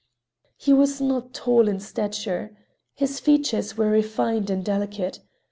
He 0.57 0.73
was 0.73 0.99
not 0.99 1.31
tall 1.31 1.67
in 1.67 1.79
stature. 1.79 2.57
His 2.95 3.19
features 3.19 3.77
were 3.77 3.91
refined 3.91 4.49
and 4.49 4.65
delicate. 4.65 5.19